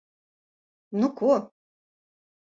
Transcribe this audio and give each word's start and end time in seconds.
Nu 1.01 1.09
ko... 1.19 1.29